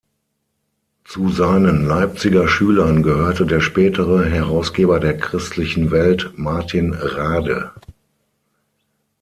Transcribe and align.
Zu 1.05 1.29
seinen 1.29 1.85
Leipziger 1.85 2.47
Schülern 2.47 3.03
gehörte 3.03 3.45
der 3.45 3.59
spätere 3.61 4.25
Herausgeber 4.27 4.99
der 4.99 5.15
"Christlichen 5.15 5.91
Welt" 5.91 6.33
Martin 6.39 6.95
Rade. 6.95 7.71